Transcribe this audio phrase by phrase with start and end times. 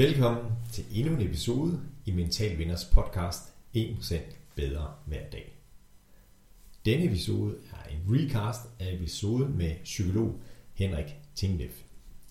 [0.00, 3.42] Velkommen til endnu en episode i Mental Vinders podcast
[3.76, 4.16] 1%
[4.54, 5.54] bedre hver dag.
[6.84, 10.34] Denne episode er en recast af episoden med psykolog
[10.74, 11.68] Henrik Tinglev.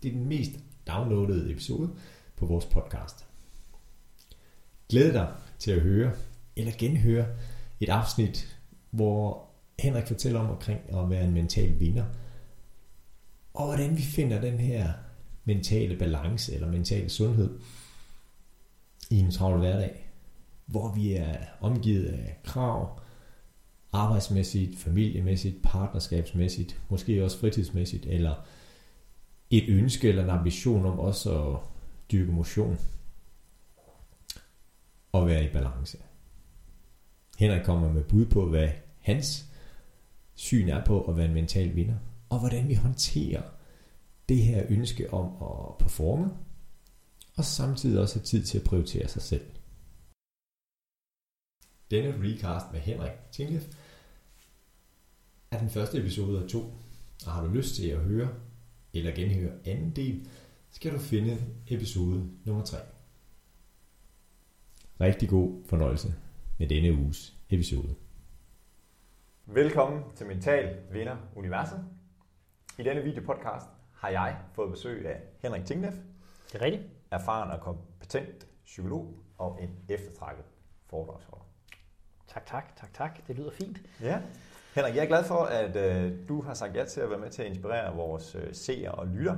[0.03, 0.51] Det er den mest
[0.87, 1.89] downloadede episode
[2.35, 3.25] på vores podcast.
[4.89, 6.11] Glæd dig til at høre
[6.55, 7.27] eller genhøre
[7.79, 8.57] et afsnit,
[8.89, 9.49] hvor
[9.79, 12.05] Henrik fortæller om omkring at være en mental vinder,
[13.53, 14.93] og hvordan vi finder den her
[15.55, 17.59] mentale balance eller mental sundhed
[19.09, 20.09] i en travl hverdag,
[20.65, 23.01] hvor vi er omgivet af krav,
[23.93, 28.35] arbejdsmæssigt, familiemæssigt, partnerskabsmæssigt, måske også fritidsmæssigt, eller
[29.49, 31.59] et ønske eller en ambition om også at
[32.11, 32.77] dyrke motion
[35.11, 35.97] og være i balance.
[37.37, 38.69] Henrik kommer med bud på, hvad
[38.99, 39.45] hans
[40.35, 41.97] syn er på at være en mental vinder,
[42.29, 43.41] og hvordan vi håndterer
[44.29, 46.37] det her ønske om at performe,
[47.37, 49.45] og samtidig også have tid til at prioritere sig selv.
[51.91, 53.65] Denne recast med Henrik Tinglef
[55.51, 56.59] er den første episode af to,
[57.25, 58.29] og har du lyst til at høre
[58.93, 60.29] eller genhøre anden del,
[60.71, 62.77] skal du finde episode nummer 3.
[65.01, 66.13] Rigtig god fornøjelse
[66.59, 67.95] med denne uges episode.
[69.45, 71.85] Velkommen til Mental Vinder Universet.
[72.79, 75.93] I denne videopodcast har jeg fået besøg af Henrik Tingnef.
[76.51, 76.83] Det er rigtigt.
[77.11, 80.45] Erfaren og kompetent psykolog og en eftertragtet
[80.85, 81.45] foredragsholder.
[82.27, 83.27] Tak, tak, tak, tak.
[83.27, 83.77] Det lyder fint.
[84.01, 84.21] Ja.
[84.75, 87.29] Henrik, jeg er glad for, at øh, du har sagt ja til at være med
[87.29, 89.35] til at inspirere vores øh, seere og lytter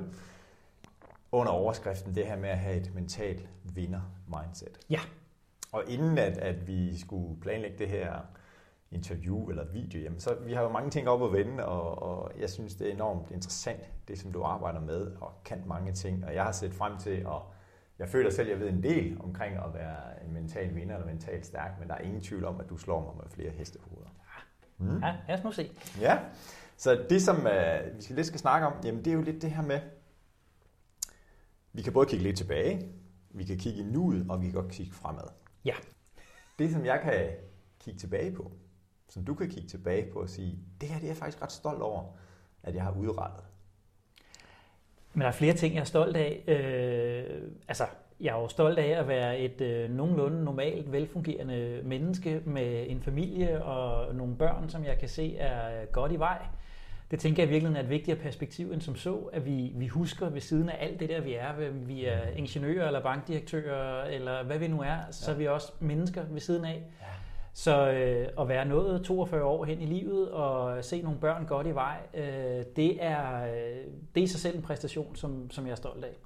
[1.32, 4.80] under overskriften det her med at have et mentalt vinder-mindset.
[4.90, 5.00] Ja.
[5.72, 8.20] Og inden at, at vi skulle planlægge det her
[8.92, 12.32] interview eller video, jamen så vi har jo mange ting op at vende, og, og
[12.40, 16.26] jeg synes, det er enormt interessant, det som du arbejder med, og kan mange ting,
[16.26, 17.54] og jeg har set frem til, og
[18.00, 21.46] jeg føler selv, jeg ved en del omkring at være en mental vinder eller mentalt
[21.46, 24.10] stærk, men der er ingen tvivl om, at du slår mig med flere hestehoveder.
[24.78, 25.00] Mm.
[25.00, 25.72] Ja, lad os nu se.
[26.00, 26.20] Ja,
[26.78, 29.42] så det som uh, vi skal lidt skal snakke om, jamen det er jo lidt
[29.42, 29.80] det her med,
[31.74, 32.92] vi kan både kigge lidt tilbage,
[33.30, 35.28] vi kan kigge i nuet, og vi kan godt kigge fremad.
[35.66, 35.74] Ja.
[36.60, 37.30] Det som jeg kan
[37.80, 38.52] kigge tilbage på,
[39.12, 41.52] som du kan kigge tilbage på og sige, det her det er jeg faktisk ret
[41.52, 42.04] stolt over,
[42.64, 43.44] at jeg har udrettet?
[45.14, 46.44] Men der er flere ting, jeg er stolt af.
[46.48, 47.84] Øh, altså,
[48.20, 53.02] jeg er jo stolt af at være et øh, nogenlunde normalt, velfungerende menneske med en
[53.02, 56.46] familie og nogle børn, som jeg kan se er godt i vej.
[57.12, 60.30] Det tænker jeg virkelig er et vigtigere perspektiv end som så, at vi, vi husker
[60.30, 61.70] ved siden af alt det der, vi er.
[61.72, 66.24] Vi er ingeniører eller bankdirektører, eller hvad vi nu er, så er vi også mennesker
[66.30, 66.84] ved siden af.
[67.02, 67.06] Ja.
[67.54, 71.68] Så øh, at være nået 42 år hen i livet og se nogle børn godt
[71.68, 73.86] i vej, øh, det, er, øh,
[74.16, 76.18] det er i sig selv en præstation, som, som jeg er stolt af.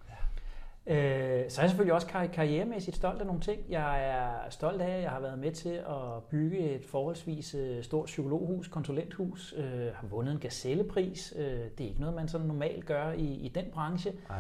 [0.88, 3.62] Øh, så er jeg selvfølgelig også karri- karrieremæssigt stolt af nogle ting.
[3.69, 7.84] Jeg er stolt af, at jeg har været med til at bygge et forholdsvis øh,
[7.84, 11.34] stort psykologhus, konsulenthus, øh, har vundet en gazellepris.
[11.38, 14.12] Øh, det er ikke noget, man sådan normalt gør i, i den branche.
[14.30, 14.38] Nej.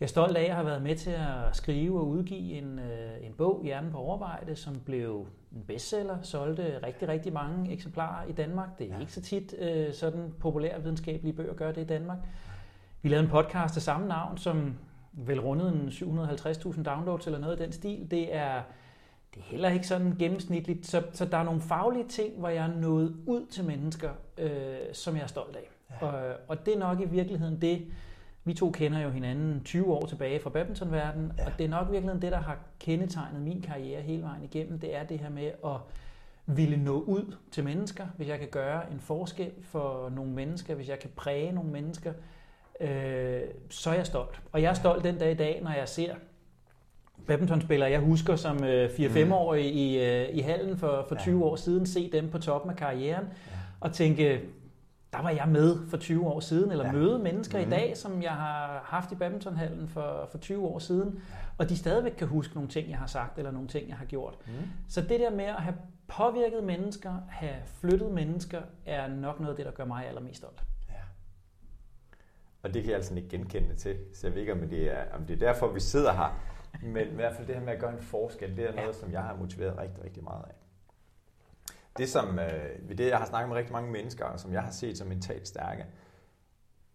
[0.00, 2.78] Jeg er stolt af, at jeg har været med til at skrive og udgive en,
[2.78, 8.26] øh, en bog, Hjernen på overarbejde, som blev en bestseller, solgte rigtig, rigtig mange eksemplarer
[8.28, 8.78] i Danmark.
[8.78, 9.00] Det er ja.
[9.00, 12.18] ikke så tit øh, sådan populære videnskabelige bøger gør det i Danmark.
[13.02, 14.74] Vi lavede en podcast af samme navn, som
[15.12, 18.10] vel rundede en 750.000 downloads eller noget af den stil.
[18.10, 18.62] Det er,
[19.34, 20.86] det er heller ikke sådan gennemsnitligt.
[20.86, 24.76] Så, så der er nogle faglige ting, hvor jeg er nået ud til mennesker, øh,
[24.92, 25.70] som jeg er stolt af.
[25.90, 26.06] Ja.
[26.06, 27.86] Og, og det er nok i virkeligheden det,
[28.44, 31.46] vi to kender jo hinanden 20 år tilbage fra badmintonverdenen, ja.
[31.46, 34.96] og det er nok virkelig det, der har kendetegnet min karriere hele vejen igennem, det
[34.96, 35.76] er det her med at
[36.46, 40.88] ville nå ud til mennesker, hvis jeg kan gøre en forskel for nogle mennesker, hvis
[40.88, 42.12] jeg kan præge nogle mennesker,
[42.80, 44.40] øh, så er jeg stolt.
[44.52, 46.14] Og jeg er stolt den dag i dag, når jeg ser
[47.26, 49.78] badmintonspillere, jeg husker som øh, 4-5-årig mm.
[49.78, 51.44] i, øh, i hallen for, for 20 ja.
[51.44, 53.26] år siden, se dem på toppen af karrieren,
[53.80, 54.40] og tænke,
[55.12, 56.92] der var jeg med for 20 år siden, eller ja.
[56.92, 57.62] møde mennesker mm.
[57.62, 57.70] i mhm.
[57.70, 61.22] dag, som jeg har haft i badmintonhallen for, for 20 år siden,
[61.58, 64.04] og de stadigvæk kan huske nogle ting, jeg har sagt, eller nogle ting, jeg har
[64.04, 64.38] gjort.
[64.46, 64.52] Mm.
[64.88, 65.74] Så det der med at have
[66.08, 70.62] påvirket mennesker, have flyttet mennesker, er nok noget af det, der gør mig allermest stolt.
[70.88, 70.94] Ja.
[72.62, 75.04] Og det kan jeg altså ikke genkende til, så jeg ved ikke, om det er,
[75.14, 76.40] om det er derfor, vi sidder her.
[76.82, 78.92] Men i hvert fald det her med at gøre en forskel, det er noget, ja.
[78.92, 80.61] som jeg har motiveret rigtig, rigtig meget af
[81.98, 84.98] det som, øh, det, jeg har snakket med rigtig mange mennesker, som jeg har set
[84.98, 85.86] som mentalt stærke,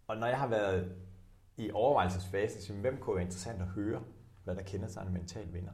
[0.08, 0.96] og når jeg har været
[1.58, 4.02] i overvejelsesfase, så hvem kunne være interessant at høre,
[4.44, 5.72] hvad der kender sig en mental vinder?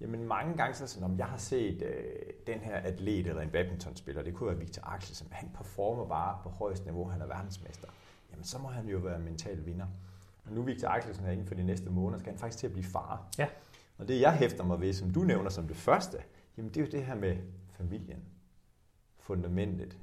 [0.00, 3.50] Jamen mange gange så sådan, om jeg har set øh, den her atlet eller en
[3.50, 7.26] badmintonspiller, det kunne være Victor Axel, som han performer bare på højst niveau, han er
[7.26, 7.88] verdensmester.
[8.30, 9.86] Jamen så må han jo være mental vinder.
[10.50, 12.72] nu er Victor Axelsen her inden for de næste måneder, skal han faktisk til at
[12.72, 13.26] blive far.
[13.38, 13.46] Ja.
[13.98, 16.18] Og det jeg hæfter mig ved, som du nævner som det første,
[16.56, 17.36] jamen det er jo det her med
[17.70, 18.24] familien.
[19.24, 19.98] Fundamentet.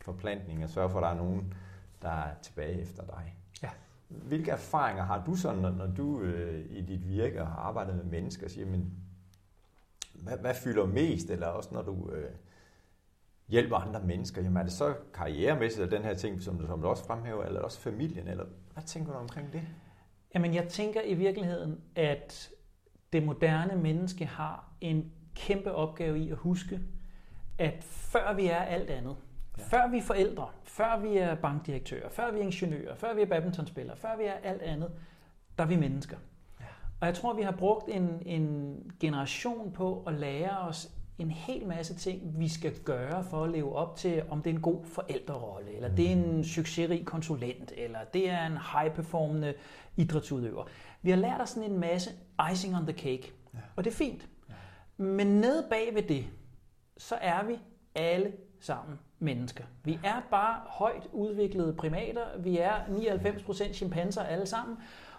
[0.00, 1.54] Forplantning og sørge for, at der er nogen,
[2.02, 3.36] der er tilbage efter dig.
[3.62, 3.70] Ja.
[4.08, 8.04] Hvilke erfaringer har du sådan, når, når du øh, i dit virke har arbejdet med
[8.04, 8.92] mennesker, siger, men
[10.14, 12.30] hvad, hvad fylder mest, eller også når du øh,
[13.48, 16.88] hjælper andre mennesker, jamen er det så karrieremæssigt, eller den her ting, som, som du
[16.88, 19.62] også fremhæver, eller også familien, eller hvad tænker du omkring det?
[20.34, 22.50] Jamen, jeg tænker i virkeligheden, at
[23.12, 26.80] det moderne menneske har en kæmpe opgave i at huske,
[27.58, 29.16] at før vi er alt andet,
[29.58, 29.62] ja.
[29.62, 33.26] før vi er forældre, før vi er bankdirektører, før vi er ingeniører, før vi er
[33.26, 34.90] badmintonspillere, før vi er alt andet,
[35.58, 36.16] der er vi mennesker.
[36.60, 36.64] Ja.
[37.00, 41.66] Og jeg tror, vi har brugt en, en generation på at lære os en hel
[41.66, 44.84] masse ting, vi skal gøre for at leve op til, om det er en god
[44.84, 49.54] forældrerolle, eller det er en succesrig konsulent, eller det er en high-performende
[49.96, 50.64] idrætsudøver.
[51.02, 52.10] Vi har lært os sådan en masse
[52.52, 53.58] icing on the cake, ja.
[53.76, 54.28] og det er fint.
[54.48, 54.54] Ja.
[54.96, 56.24] Men nede bag ved det,
[56.96, 57.58] så er vi
[57.94, 59.64] alle sammen mennesker.
[59.84, 62.24] Vi er bare højt udviklede primater.
[62.38, 64.76] Vi er 99% chimpanser alle sammen.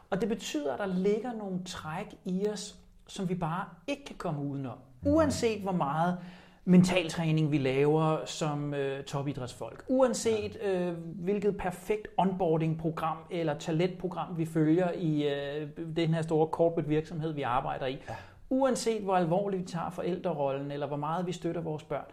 [0.09, 2.75] Og det betyder, at der ligger nogle træk i os,
[3.07, 4.77] som vi bare ikke kan komme udenom.
[5.05, 6.17] Uanset hvor meget
[6.65, 9.85] mentaltræning vi laver som øh, topidrætsfolk.
[9.87, 16.87] Uanset øh, hvilket perfekt onboarding-program eller talentprogram vi følger i øh, den her store corporate
[16.87, 17.97] virksomhed, vi arbejder i.
[18.49, 22.05] Uanset hvor alvorligt vi tager forældrerollen eller hvor meget vi støtter vores børn.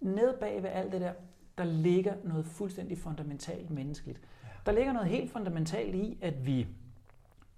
[0.00, 1.12] Ned bag ved alt det der,
[1.58, 4.20] der ligger noget fuldstændig fundamentalt menneskeligt.
[4.66, 6.66] Der ligger noget helt fundamentalt i, at vi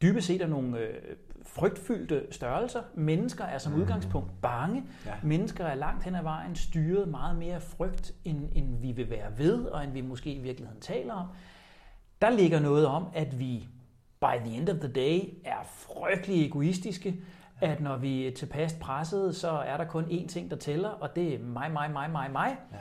[0.02, 2.82] dybest set er nogle øh, frygtfyldte størrelser.
[2.94, 3.80] Mennesker er som mm.
[3.80, 4.84] udgangspunkt bange.
[5.06, 5.12] Ja.
[5.22, 9.38] Mennesker er langt hen ad vejen styret meget mere frygt, end, end vi vil være
[9.38, 11.26] ved, og end vi måske i virkeligheden taler om.
[12.22, 13.68] Der ligger noget om, at vi
[14.20, 17.20] by the end of the day er frygtelig egoistiske,
[17.60, 21.16] at når vi er tilpas presset, så er der kun én ting, der tæller, og
[21.16, 22.56] det er mig, mig, mig, mig, mig.
[22.72, 22.78] Ja.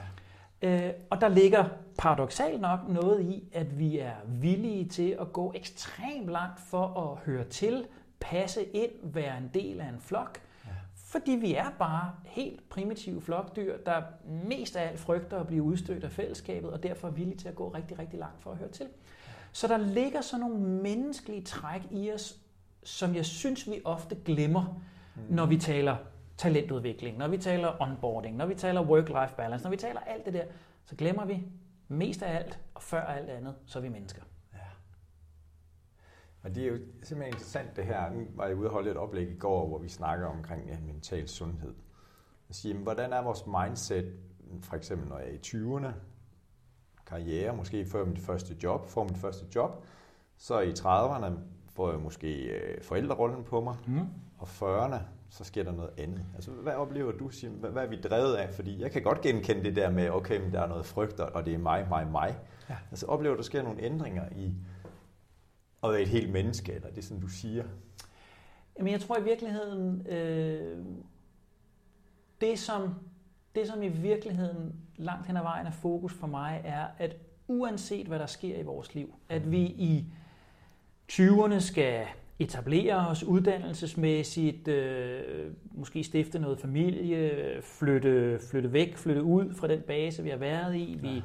[0.64, 1.64] Øh, og der ligger
[1.98, 7.18] paradoxalt nok noget i, at vi er villige til at gå ekstremt langt for at
[7.26, 7.86] høre til,
[8.20, 10.40] passe ind, være en del af en flok.
[10.66, 10.70] Ja.
[10.94, 14.02] Fordi vi er bare helt primitive flokdyr, der
[14.48, 17.54] mest af alt frygter at blive udstødt af fællesskabet, og derfor er villige til at
[17.54, 18.86] gå rigtig, rigtig langt for at høre til.
[19.52, 22.43] Så der ligger sådan nogle menneskelige træk i os,
[22.84, 24.82] som jeg synes, vi ofte glemmer,
[25.16, 25.22] mm.
[25.28, 25.96] når vi taler
[26.36, 30.34] talentudvikling, når vi taler onboarding, når vi taler work-life balance, når vi taler alt det
[30.34, 30.44] der,
[30.84, 31.42] så glemmer vi
[31.88, 34.22] mest af alt, og før alt andet, så er vi mennesker.
[34.52, 34.58] Ja.
[36.42, 38.10] Og det er jo simpelthen interessant det her.
[38.10, 40.76] Nu var jeg ude og holde et oplæg i går, hvor vi snakker omkring ja,
[40.80, 41.74] mental sundhed.
[42.48, 44.14] Jeg siger, hvordan er vores mindset,
[44.62, 45.92] for eksempel når jeg er i 20'erne,
[47.06, 49.84] karriere, måske før mit første job, får mit første job,
[50.36, 51.32] så i 30'erne
[51.74, 54.00] får jeg måske øh, forældrerollen på mig, mm.
[54.38, 54.98] og 40'erne,
[55.28, 56.26] så sker der noget andet.
[56.34, 57.52] Altså, hvad oplever du, Sim?
[57.52, 58.54] Hvad, hvad er vi drevet af?
[58.54, 61.46] Fordi jeg kan godt genkende det der med, okay, men der er noget frygt, og
[61.46, 62.38] det er mig, mig, mig.
[62.70, 62.76] Ja.
[62.90, 64.54] Altså, oplever du, der sker nogle ændringer i
[65.84, 67.64] at være et helt menneske, eller det sådan, du siger?
[68.78, 70.84] Jamen, jeg tror i virkeligheden, øh,
[72.40, 72.94] det, som,
[73.54, 77.16] det som i virkeligheden langt hen ad vejen er fokus for mig, er, at
[77.48, 80.04] uanset hvad der sker i vores liv, at vi i
[81.12, 82.06] 20'erne skal
[82.38, 87.32] etablere os uddannelsesmæssigt, øh, måske stifte noget familie,
[87.62, 90.98] flytte, flytte væk, flytte ud fra den base, vi har været i.
[91.02, 91.22] Vi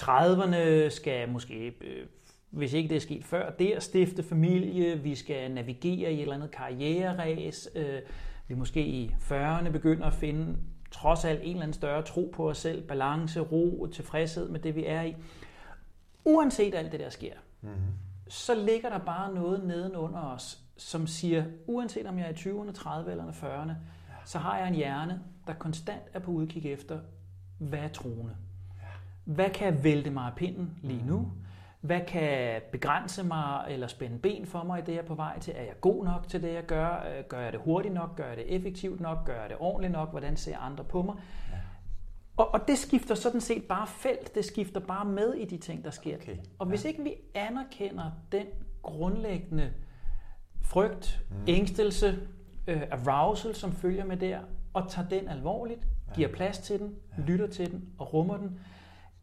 [0.00, 2.06] 30'erne skal måske, øh,
[2.50, 6.34] hvis ikke det er sket før, der stifte familie, vi skal navigere i et eller
[6.34, 8.00] andet karriereræs, øh,
[8.48, 10.56] vi måske i 40'erne begynder at finde
[10.90, 14.60] trods alt en eller anden større tro på os selv, balance, ro og tilfredshed med
[14.60, 15.16] det, vi er i.
[16.24, 21.44] Uanset alt det, der sker, mm-hmm så ligger der bare noget nedenunder os, som siger,
[21.66, 23.72] uanset om jeg er i 20'erne, 30'erne eller 40'erne,
[24.24, 26.98] så har jeg en hjerne, der konstant er på udkig efter,
[27.58, 28.36] hvad er troende?
[29.24, 31.32] Hvad kan vælte mig af pinden lige nu?
[31.80, 35.38] Hvad kan begrænse mig eller spænde ben for mig i det, jeg er på vej
[35.38, 35.54] til?
[35.56, 36.90] Er jeg god nok til det, jeg gør?
[36.90, 38.16] Øh, gør jeg det hurtigt nok?
[38.16, 39.24] Gør jeg det effektivt nok?
[39.26, 40.10] Gør jeg det ordentligt nok?
[40.10, 41.14] Hvordan ser andre på mig?
[42.40, 45.84] Og, og det skifter sådan set bare felt, det skifter bare med i de ting,
[45.84, 46.16] der sker.
[46.16, 46.36] Okay.
[46.58, 46.88] Og hvis ja.
[46.88, 48.46] ikke vi anerkender den
[48.82, 49.72] grundlæggende
[50.62, 51.36] frygt, mm.
[51.46, 52.18] ængstelse,
[52.66, 54.38] øh, arousal, som følger med der,
[54.72, 56.14] og tager den alvorligt, ja.
[56.14, 57.22] giver plads til den, ja.
[57.22, 58.60] lytter til den og rummer den,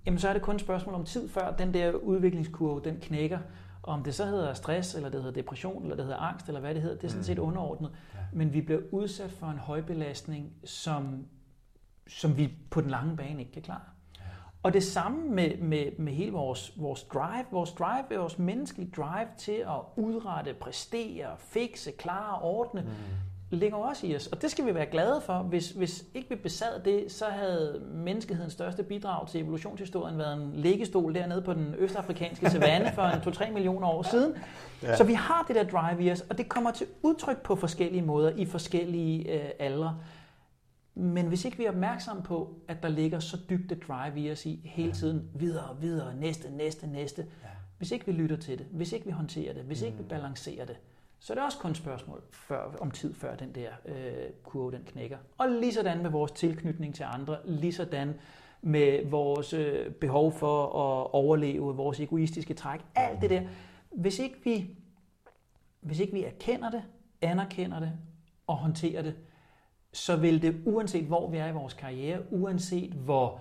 [0.06, 3.40] jamen så er det kun et spørgsmål om tid, før den der udviklingskurve, den knækker.
[3.84, 6.60] Og om det så hedder stress, eller det hedder depression, eller det hedder angst, eller
[6.60, 7.44] hvad det hedder, det er sådan set mm.
[7.44, 7.92] underordnet.
[8.14, 8.20] Ja.
[8.34, 11.26] Men vi bliver udsat for en højbelastning, som
[12.10, 13.82] som vi på den lange bane ikke kan klare.
[14.64, 17.46] Og det samme med, med, med hele vores, vores drive.
[17.52, 22.82] Vores drive er vores menneskelige drive til at udrette, præstere, fikse, klare, ordne.
[22.82, 22.88] Mm
[23.50, 24.28] ligger også i os.
[24.28, 25.38] Og det skal vi være glade for.
[25.38, 30.52] Hvis, hvis ikke vi besad det, så havde menneskehedens største bidrag til evolutionshistorien været en
[30.54, 34.34] liggestol dernede på den østafrikanske savanne for en 2-3 millioner år siden.
[34.84, 34.96] Ja.
[34.96, 38.02] Så vi har det der drive i os, og det kommer til udtryk på forskellige
[38.02, 39.98] måder i forskellige øh, aldre.
[41.00, 44.32] Men hvis ikke vi er opmærksomme på, at der ligger så dybt et drive i
[44.32, 47.25] os i hele tiden, videre, videre, næste, næste, næste.
[47.44, 47.48] Ja.
[47.77, 50.10] Hvis ikke vi lytter til det, hvis ikke vi håndterer det, hvis ikke vi mm.
[50.10, 50.77] balancerer det,
[51.20, 54.72] så det er også kun et spørgsmål før, om tid, før den der øh, kurve
[54.72, 55.18] den knækker.
[55.38, 58.13] Og lige sådan med vores tilknytning til andre, lige sådan
[58.62, 63.42] med vores øh, behov for at overleve, vores egoistiske træk, alt det der.
[63.92, 64.77] Hvis ikke vi,
[65.82, 66.84] hvis ikke vi erkender det,
[67.22, 67.92] anerkender det
[68.48, 69.16] og håndterer det,
[69.98, 73.39] så vil det, uanset hvor vi er i vores karriere, uanset hvor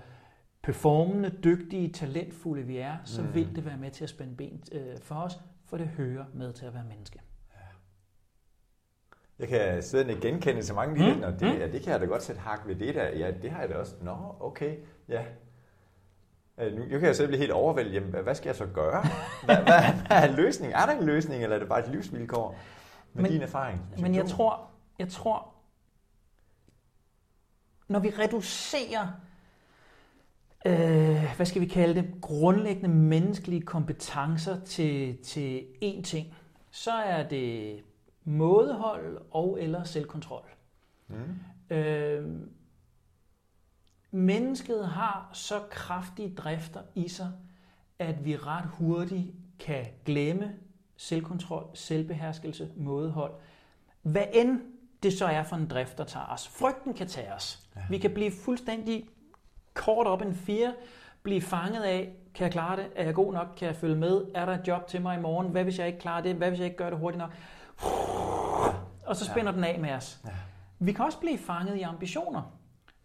[0.62, 3.34] performende, dygtige, talentfulde vi er, så mm.
[3.34, 6.52] vil det være med til at spænde ben øh, for os, for det hører med
[6.52, 7.20] til at være menneske.
[9.38, 11.38] Jeg kan sidde genkende til mange af de mm.
[11.38, 11.60] det, mm.
[11.60, 13.08] ja, det kan jeg da godt sætte hak ved det der.
[13.08, 13.94] Ja, det har jeg da også.
[14.02, 14.76] Nå, okay,
[15.08, 15.24] ja.
[16.58, 17.94] Øh, nu, nu kan jeg selv blive helt overvældet.
[17.94, 19.04] Jamen, hvad skal jeg så gøre?
[19.44, 20.76] Hvad, hvad, hvad er løsningen?
[20.76, 22.58] Er der en løsning, eller er det bare et livsvilkår
[23.12, 23.80] med men, din erfaring?
[24.00, 25.55] Men jeg tror, jeg tror,
[27.88, 29.08] når vi reducerer,
[30.66, 36.34] øh, hvad skal vi kalde det, grundlæggende menneskelige kompetencer til, til én ting,
[36.70, 37.80] så er det
[38.24, 40.44] mådehold og eller selvkontrol.
[41.08, 41.76] Mm.
[41.76, 42.40] Øh,
[44.10, 47.32] mennesket har så kraftige drifter i sig,
[47.98, 50.54] at vi ret hurtigt kan glemme
[50.96, 53.32] selvkontrol, selvbeherskelse, mådehold.
[54.02, 54.60] Hvad end
[55.02, 56.48] det så er for en drift, der tager os.
[56.48, 57.62] Frygten kan tage os.
[57.76, 57.80] Ja.
[57.90, 59.08] Vi kan blive fuldstændig
[59.74, 60.74] kort op en fire,
[61.22, 62.86] blive fanget af, kan jeg klare det?
[62.96, 63.46] Er jeg god nok?
[63.56, 64.24] Kan jeg følge med?
[64.34, 65.48] Er der et job til mig i morgen?
[65.48, 66.34] Hvad hvis jeg ikke klarer det?
[66.34, 67.30] Hvad hvis jeg ikke gør det hurtigt nok?
[69.06, 69.56] Og så spænder ja.
[69.56, 70.20] den af med os.
[70.24, 70.30] Ja.
[70.78, 72.42] Vi kan også blive fanget i ambitioner.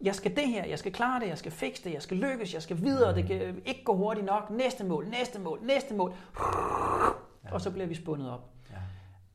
[0.00, 2.54] Jeg skal det her, jeg skal klare det, jeg skal fikse det, jeg skal lykkes,
[2.54, 4.50] jeg skal videre, det kan ikke gå hurtigt nok.
[4.50, 6.14] Næste mål, næste mål, næste mål.
[7.44, 7.52] Ja.
[7.54, 8.48] Og så bliver vi spundet op.
[8.70, 8.76] Ja.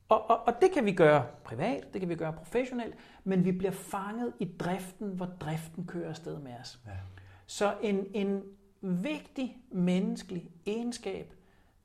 [0.09, 3.51] Og, og, og det kan vi gøre privat, det kan vi gøre professionelt, men vi
[3.51, 6.79] bliver fanget i driften, hvor driften kører afsted med os.
[6.85, 6.91] Ja.
[7.47, 8.43] Så en, en
[8.81, 11.33] vigtig menneskelig egenskab,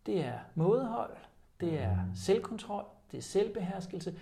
[0.06, 1.16] det er mådehold,
[1.60, 2.14] det er mm.
[2.14, 4.14] selvkontrol, det er selvbeherskelse.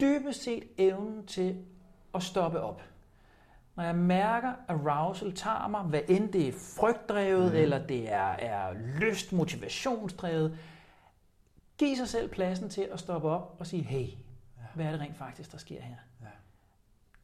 [0.00, 1.56] Dybest set evnen til
[2.14, 2.82] at stoppe op.
[3.76, 7.58] Når jeg mærker, at arousal tager mig, hvad end det er frygtdrevet, mm.
[7.58, 10.58] eller det er, er lyst, motivationsdrevet,
[11.78, 14.66] giv sig selv pladsen til at stoppe op og sige, hey, ja.
[14.74, 15.96] hvad er det rent faktisk, der sker her?
[16.20, 16.26] Ja.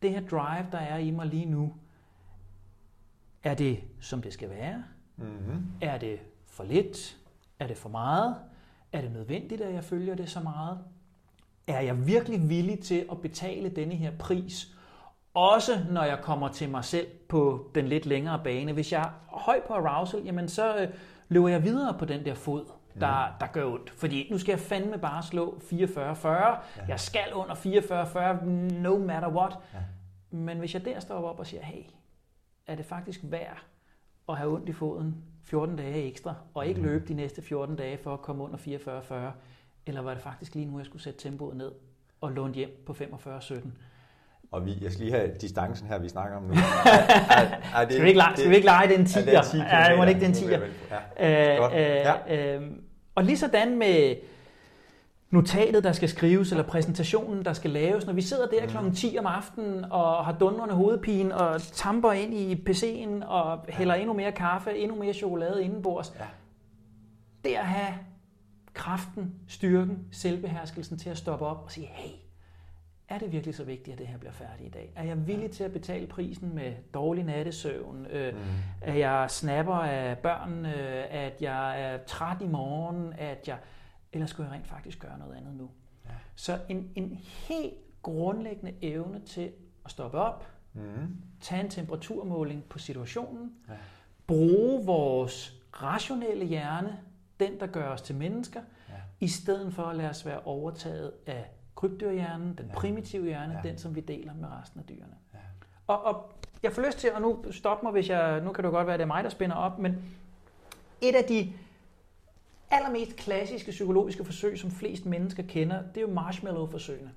[0.03, 1.75] Det her drive, der er i mig lige nu,
[3.43, 4.85] er det, som det skal være?
[5.17, 5.67] Mm-hmm.
[5.81, 7.19] Er det for lidt?
[7.59, 8.37] Er det for meget?
[8.93, 10.79] Er det nødvendigt, at jeg følger det så meget?
[11.71, 14.75] er jeg virkelig villig til at betale denne her pris?
[15.35, 18.73] Også når jeg kommer til mig selv på den lidt længere bane.
[18.73, 20.89] Hvis jeg er høj på arousal, jamen så øh,
[21.29, 22.65] løber jeg videre på den der fod,
[23.01, 23.33] der, mm.
[23.41, 23.91] der gør ondt.
[23.91, 26.29] Fordi nu skal jeg fandme bare slå 44-40.
[26.29, 26.57] Ja.
[26.89, 28.45] Jeg skal under 44-40,
[28.75, 29.59] no matter what.
[29.75, 29.79] Ja.
[30.31, 31.83] Men hvis jeg der står op og siger, hey,
[32.67, 33.65] er det faktisk værd
[34.29, 36.87] at have ondt i foden 14 dage ekstra, og ikke mm.
[36.87, 39.33] løbe de næste 14 dage for at komme under 44-40,
[39.87, 41.73] eller var det faktisk lige nu, jeg skulle sætte tempoet ned
[42.21, 43.69] og låne hjem på 45-17?
[44.53, 46.55] Og vi, jeg skal lige have distancen her, vi snakker om nu.
[46.55, 49.31] er, er, er det, skal, vi ikke lege, skal vi ikke lege den 10'er?
[49.31, 50.61] Ja, det er ja, må det ikke den 10'er.
[51.21, 52.57] Ja, øh, øh, ja.
[52.57, 52.71] øh,
[53.15, 54.17] og lige sådan med
[55.31, 58.91] notatet, der skal skrives, eller præsentationen, der skal laves, når vi sidder der mm.
[58.91, 58.97] kl.
[58.97, 64.01] 10 om aftenen og har dundrende hovedpine og tamper ind i PC'en og hælder ja.
[64.01, 66.13] endnu mere kaffe, endnu mere chokolade indenbords.
[67.45, 67.59] Ja.
[67.59, 67.95] At have
[68.75, 72.11] kraften, styrken, selvbeherskelsen til at stoppe op og sige, hey,
[73.11, 74.93] er det virkelig så vigtigt, at det her bliver færdigt i dag?
[74.97, 78.07] Er jeg villig til at betale prisen med dårlig nattesøvn?
[78.07, 78.41] Øh, mm.
[78.81, 80.67] At jeg snapper af børn?
[80.67, 83.13] Øh, at jeg er træt i morgen?
[83.13, 83.59] At jeg...
[84.13, 85.71] Eller skulle jeg rent faktisk gøre noget andet nu?
[86.05, 86.11] Ja.
[86.35, 89.53] Så en, en helt grundlæggende evne til
[89.85, 91.17] at stoppe op, mm.
[91.41, 93.75] tage en temperaturmåling på situationen, ja.
[94.27, 96.99] bruge vores rationelle hjerne
[97.41, 98.95] den, der gør os til mennesker, ja.
[99.21, 103.69] i stedet for at lade os være overtaget af krybdyrhjernen, den primitive hjerne, ja.
[103.69, 105.15] den som vi deler med resten af dyrene.
[105.35, 105.39] Ja.
[105.87, 106.33] Og, og
[106.63, 108.95] jeg får lyst til, og nu stop mig, hvis jeg, nu kan det godt være,
[108.95, 110.05] at det er mig, der spænder op, men
[111.01, 111.53] et af de
[112.71, 117.11] allermest klassiske psykologiske forsøg, som flest mennesker kender, det er jo marshmallow-forsøgene.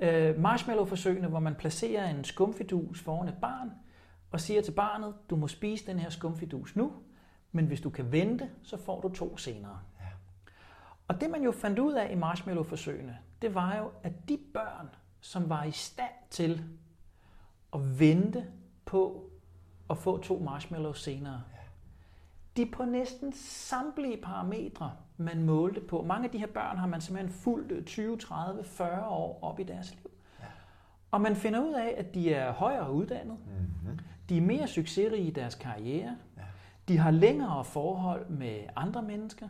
[0.00, 0.30] Ja.
[0.30, 3.70] Øh, marshmallow-forsøgene, hvor man placerer en skumfidus foran et barn,
[4.30, 6.92] og siger til barnet, du må spise den her skumfidus nu,
[7.52, 9.78] men hvis du kan vente, så får du to senere.
[10.00, 10.06] Ja.
[11.08, 14.88] Og det man jo fandt ud af i marshmallow-forsøgene, det var jo, at de børn,
[15.20, 16.64] som var i stand til
[17.74, 18.44] at vente
[18.84, 19.30] på
[19.90, 21.42] at få to marshmallows senere,
[22.56, 26.02] de på næsten samtlige parametre, man målte på.
[26.02, 29.62] Mange af de her børn har man simpelthen fulgt 20, 30, 40 år op i
[29.62, 30.10] deres liv.
[31.10, 33.98] Og man finder ud af, at de er højere uddannet, mm-hmm.
[34.28, 36.42] de er mere succesrige i deres karriere, ja.
[36.88, 39.48] de har længere forhold med andre mennesker,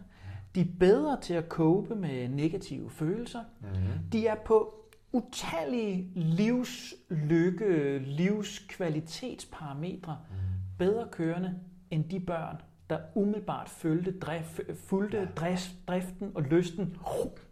[0.54, 4.10] de er bedre til at cope med negative følelser, mm-hmm.
[4.12, 4.74] de er på
[5.12, 10.36] utallige livslykke, livskvalitetsparametre mm.
[10.78, 11.54] bedre kørende
[11.90, 12.56] end de børn,
[12.90, 15.26] der umiddelbart følte drif, fulgte ja.
[15.36, 16.96] drif, driften og lysten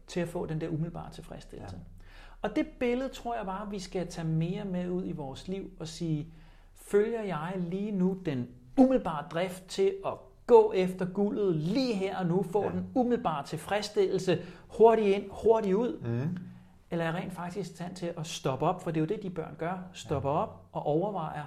[0.07, 1.77] til at få den der umiddelbare tilfredsstillelse.
[1.77, 1.83] Ja.
[2.43, 5.71] Og det billede tror jeg bare, vi skal tage mere med ud i vores liv
[5.81, 6.29] og sige,
[6.75, 8.49] følger jeg lige nu den
[8.79, 10.13] umiddelbare drift til at
[10.47, 12.71] gå efter guldet lige her og nu, få ja.
[12.71, 16.01] den umiddelbare tilfredsstillelse, hurtigt ind, hurtigt ud?
[16.01, 16.39] Mm.
[16.91, 19.23] Eller er rent faktisk i stand til at stoppe op, for det er jo det,
[19.23, 20.35] de børn gør, stoppe ja.
[20.35, 21.45] op og overvejer,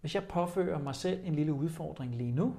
[0.00, 2.54] hvis jeg påfører mig selv en lille udfordring lige nu, mm.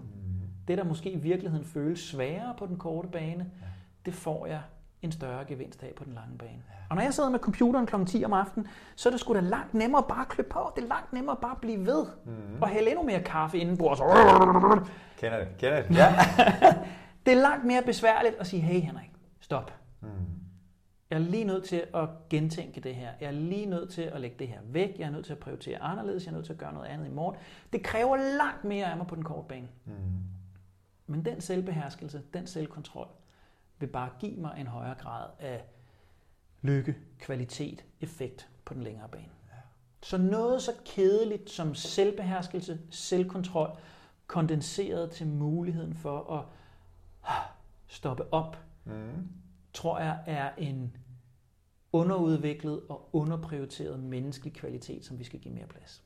[0.67, 3.67] det der måske i virkeligheden føles sværere på den korte bane, ja.
[4.05, 4.61] det får jeg
[5.01, 6.51] en større gevinst af på den lange bane.
[6.51, 6.73] Ja.
[6.89, 8.05] Og når jeg sidder med computeren kl.
[8.05, 10.71] 10 om aftenen, så er det sgu da langt nemmere bare at klø på.
[10.75, 12.05] Det er langt nemmere bare at blive ved.
[12.25, 12.61] Mm.
[12.61, 13.99] Og hælde endnu mere kaffe indenbords.
[15.17, 15.95] Kender det, kender det.
[15.95, 16.15] Ja.
[17.25, 19.73] det er langt mere besværligt at sige, hey Henrik, stop.
[20.01, 20.07] Mm.
[21.09, 23.09] Jeg er lige nødt til at gentænke det her.
[23.21, 24.95] Jeg er lige nødt til at lægge det her væk.
[24.99, 26.25] Jeg er nødt til at prioritere anderledes.
[26.25, 27.35] Jeg er nødt til at gøre noget andet i morgen.
[27.73, 29.67] Det kræver langt mere af mig på den korte bane.
[29.85, 29.93] Mm.
[31.07, 33.07] Men den selvbeherskelse, den selvkontrol,
[33.79, 35.65] vil bare give mig en højere grad af
[36.61, 39.29] lykke, kvalitet, effekt på den længere bane.
[39.51, 39.59] Ja.
[40.03, 43.77] Så noget så kedeligt som selvbeherskelse, selvkontrol,
[44.27, 46.45] kondenseret til muligheden for at
[47.87, 49.27] stoppe op, mm.
[49.73, 50.97] tror jeg er en
[51.91, 56.03] underudviklet og underprioriteret menneskelig kvalitet, som vi skal give mere plads.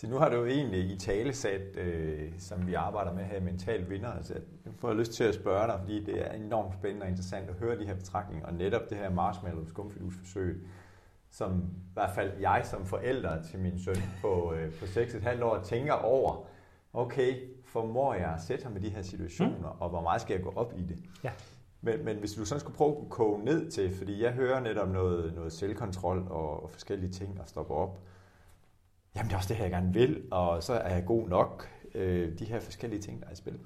[0.00, 3.40] Så nu har du jo egentlig i talesat, øh, som vi arbejder med her i
[3.40, 7.04] Mental Vinder, altså jeg får lyst til at spørge dig, fordi det er enormt spændende
[7.04, 10.68] og interessant at høre de her betragtninger, og netop det her marshmallow skumfidusforsøg,
[11.30, 15.62] som i hvert fald jeg som forælder til min søn på, øh, på 6,5 år
[15.62, 16.46] tænker over,
[16.92, 17.34] okay,
[17.64, 19.80] formår jeg at sætte ham i de her situationer, mm.
[19.80, 20.98] og hvor meget skal jeg gå op i det?
[21.24, 21.30] Ja.
[21.80, 24.88] Men, men hvis du sådan skulle prøve at koge ned til, fordi jeg hører netop
[24.88, 28.00] noget, noget selvkontrol og, og forskellige ting at stoppe op,
[29.16, 31.68] jamen det er også det her, jeg gerne vil, og så er jeg god nok,
[31.94, 33.58] øh, de her forskellige ting, der er i spil.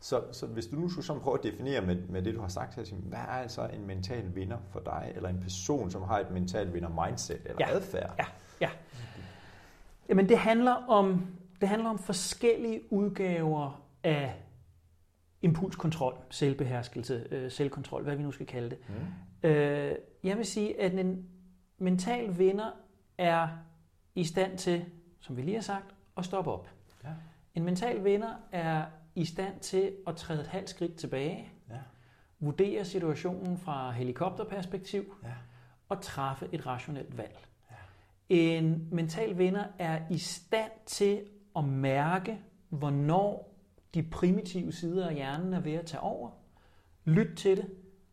[0.00, 2.48] Så, så hvis du nu skulle sådan prøve at definere med, med det, du har
[2.48, 6.18] sagt her, hvad er altså en mental vinder for dig, eller en person, som har
[6.18, 7.74] et mental vinder mindset eller ja.
[7.74, 8.14] adfærd?
[8.18, 8.24] Ja,
[8.60, 8.70] ja.
[10.08, 11.26] Jamen det handler om,
[11.60, 14.34] det handler om forskellige udgaver af
[15.42, 18.78] impulskontrol, selvbeherskelse, øh, selvkontrol, hvad vi nu skal kalde det.
[18.88, 19.48] Mm.
[19.48, 21.28] Øh, jeg vil sige, at en
[21.78, 22.70] mental vinder
[23.18, 23.48] er
[24.18, 24.84] i stand til,
[25.20, 26.68] som vi lige har sagt, at stoppe op.
[27.04, 27.08] Ja.
[27.54, 31.78] En mental vinder er i stand til at træde et halvt skridt tilbage, ja.
[32.40, 35.28] vurdere situationen fra helikopterperspektiv ja.
[35.88, 37.46] og træffe et rationelt valg.
[37.70, 37.76] Ja.
[38.28, 41.24] En mental vinder er i stand til
[41.56, 43.54] at mærke, hvornår
[43.94, 46.30] de primitive sider af hjernen er ved at tage over,
[47.04, 47.70] lytte til det,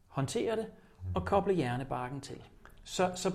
[0.07, 0.67] håndtere det
[1.15, 1.27] og mm.
[1.27, 2.43] koble hjernebarken til.
[2.83, 3.31] Så, så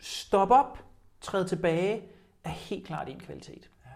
[0.00, 0.85] stop op,
[1.26, 2.02] træde tilbage,
[2.44, 3.70] er helt klart en kvalitet.
[3.86, 3.90] Ja.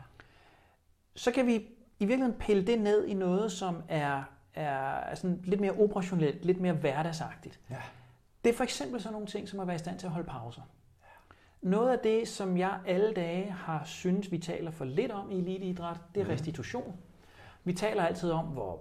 [1.14, 1.54] Så kan vi
[1.98, 4.22] i virkeligheden pille det ned i noget, som er,
[4.54, 7.60] er sådan lidt mere operationelt, lidt mere hverdagsagtigt.
[7.70, 7.76] Ja.
[8.44, 10.28] Det er for eksempel sådan nogle ting, som at være i stand til at holde
[10.28, 10.62] pauser.
[11.02, 11.68] Ja.
[11.68, 15.38] Noget af det, som jeg alle dage har synes, vi taler for lidt om i
[15.38, 16.30] eliteidræt, det er mm.
[16.30, 16.96] restitution.
[17.64, 18.80] Vi taler altid om, hvor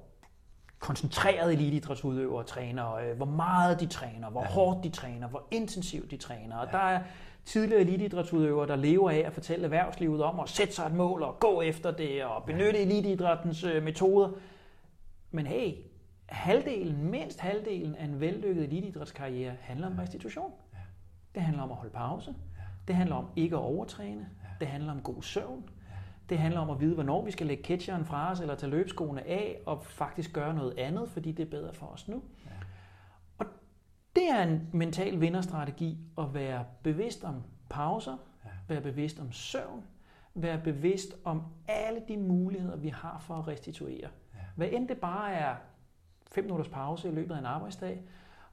[0.80, 4.48] koncentreret eliteidrætsudøvere træner, øh, hvor meget de træner, hvor ja.
[4.48, 6.58] hårdt de træner, hvor intensivt de træner.
[6.58, 6.72] Og ja.
[6.72, 7.04] der er
[7.46, 11.40] tidligere eliteidrætsudøvere, der lever af at fortælle erhvervslivet om at sætte sig et mål og
[11.40, 14.30] gå efter det og benytte eliteidrættens øh, metoder.
[15.32, 15.74] Men hey,
[16.26, 20.52] halvdelen, mindst halvdelen af en vellykket eliteidrætskarriere handler om restitution.
[21.36, 22.36] Det handler om at holde pause.
[22.88, 24.30] Det handler om ikke at overtræne.
[24.60, 25.70] Det handler om god søvn.
[26.30, 29.28] Det handler om at vide, hvornår vi skal lægge ketcheren fra os, eller tage løbskoene
[29.28, 32.22] af, og faktisk gøre noget andet, fordi det er bedre for os nu.
[34.16, 38.50] Det er en mental vinderstrategi at være bevidst om pauser, ja.
[38.68, 39.84] være bevidst om søvn,
[40.36, 44.08] være bevidst om alle de muligheder, vi har for at restituere.
[44.34, 44.40] Ja.
[44.56, 45.56] Hvad end det bare er
[46.32, 48.04] 5 minutters pause i løbet af en arbejdsdag,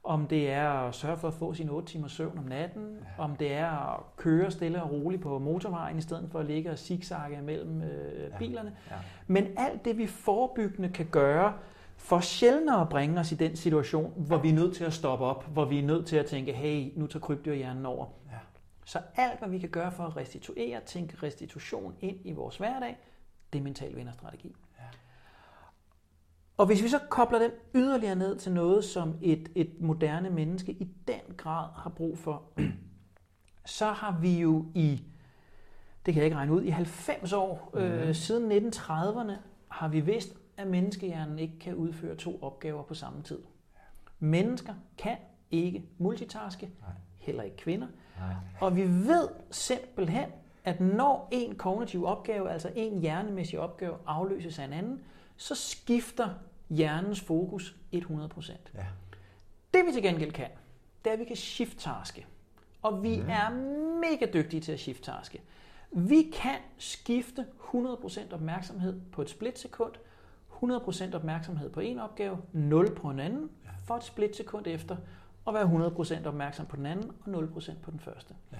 [0.03, 3.23] om det er at sørge for at få sin 8 timers søvn om natten, ja.
[3.23, 6.71] om det er at køre stille og roligt på motorvejen, i stedet for at ligge
[6.71, 8.37] og zigzagge mellem øh, ja.
[8.37, 8.75] bilerne.
[8.91, 8.95] Ja.
[9.27, 11.53] Men alt det, vi forebyggende kan gøre,
[11.97, 15.25] for sjældnere at bringe os i den situation, hvor vi er nødt til at stoppe
[15.25, 18.05] op, hvor vi er nødt til at tænke, hey, nu tager krybdyrhjernen over.
[18.31, 18.37] Ja.
[18.85, 22.97] Så alt, hvad vi kan gøre for at restituere, tænke restitution ind i vores hverdag,
[23.53, 24.55] det er mental vinderstrategi.
[24.79, 24.83] Ja.
[26.57, 30.71] Og hvis vi så kobler den yderligere ned til noget, som et, et moderne menneske
[30.71, 32.43] i den grad har brug for,
[33.65, 35.03] så har vi jo i,
[36.05, 37.79] det kan jeg ikke regne ud, i 90 år, mm.
[37.79, 39.33] øh, siden 1930'erne,
[39.67, 43.39] har vi vidst, at menneskehjernen ikke kan udføre to opgaver på samme tid.
[44.19, 45.17] Mennesker kan
[45.51, 46.91] ikke multitaske, Nej.
[47.17, 47.87] heller ikke kvinder.
[48.19, 48.33] Nej.
[48.61, 50.29] Og vi ved simpelthen,
[50.63, 55.01] at når en kognitiv opgave, altså en hjernemæssig opgave, afløses af en anden,
[55.37, 56.29] så skifter
[56.69, 58.51] hjernens fokus 100%.
[58.75, 58.85] Ja.
[59.73, 60.49] Det vi til gengæld kan,
[61.03, 62.25] det er, at vi kan shift-taske.
[62.81, 63.29] Og vi mm.
[63.29, 63.49] er
[63.99, 65.41] mega dygtige til at shift-taske.
[65.91, 69.93] Vi kan skifte 100% opmærksomhed på et splitsekund,
[70.63, 73.49] 100% opmærksomhed på en opgave, 0 på en anden,
[73.85, 74.95] for et splitsekund efter,
[75.45, 75.63] og være
[76.23, 78.33] 100% opmærksom på den anden, og 0% på den første.
[78.51, 78.57] Ja.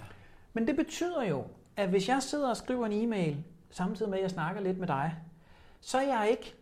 [0.54, 1.44] Men det betyder jo,
[1.76, 4.88] at hvis jeg sidder og skriver en e-mail, samtidig med at jeg snakker lidt med
[4.88, 5.16] dig,
[5.82, 6.56] så er jeg ikke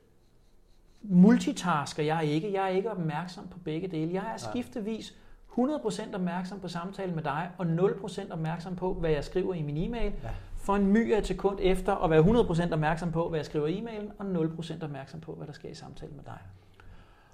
[1.01, 2.53] multitasker, jeg er ikke.
[2.53, 4.13] Jeg er ikke opmærksom på begge dele.
[4.13, 5.15] Jeg er skiftevis
[5.57, 9.77] 100% opmærksom på samtalen med dig, og 0% opmærksom på, hvad jeg skriver i min
[9.77, 10.29] e-mail, ja.
[10.65, 12.21] For en my af et sekund efter at være
[12.69, 15.69] 100% opmærksom på, hvad jeg skriver i e-mailen, og 0% opmærksom på, hvad der sker
[15.69, 16.37] i samtalen med dig.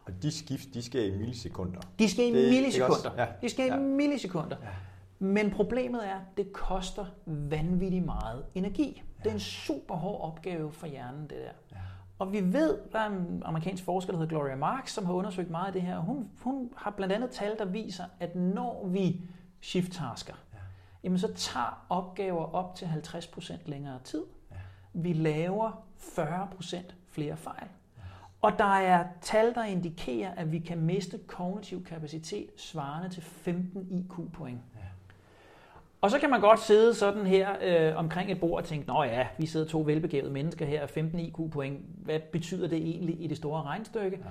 [0.06, 1.80] Og de skift, de sker i millisekunder?
[2.00, 3.12] De sker i det, millisekunder.
[3.18, 3.28] Ja.
[3.42, 3.76] De sker ja.
[3.76, 4.56] i millisekunder.
[4.62, 4.68] Ja.
[5.20, 9.04] Men problemet er, at det koster vanvittigt meget energi.
[9.18, 9.24] Ja.
[9.24, 11.52] Det er en super hård opgave for hjernen, det der.
[11.72, 11.78] Ja.
[12.20, 15.50] Og vi ved, der er en amerikansk forsker, der hedder Gloria Marx, som har undersøgt
[15.50, 16.00] meget af det her.
[16.00, 19.22] Hun, hun har blandt andet tal, der viser, at når vi
[19.62, 20.34] shift-tasker.
[21.04, 24.24] Jamen så tager opgaver op til 50% længere tid.
[24.52, 24.56] Ja.
[24.94, 26.78] Vi laver 40%
[27.10, 27.68] flere fejl.
[27.98, 28.02] Ja.
[28.42, 33.88] Og der er tal, der indikerer, at vi kan miste kognitiv kapacitet svarende til 15
[33.92, 34.60] IQ-point.
[36.02, 39.04] Og så kan man godt sidde sådan her øh, omkring et bord og tænke, nå
[39.04, 43.38] ja, vi sidder to velbegavede mennesker her, 15 IQ-point, hvad betyder det egentlig i det
[43.38, 44.18] store regnstykke?
[44.18, 44.30] Ja.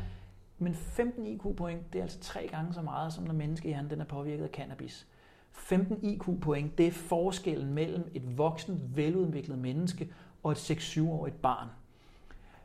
[0.58, 4.04] Men 15 IQ-point, det er altså tre gange så meget, som når menneskehjernen den er
[4.04, 5.06] påvirket af cannabis.
[5.52, 11.68] 15 IQ-point, det er forskellen mellem et voksen, veludviklet menneske og et 6-7-årigt barn.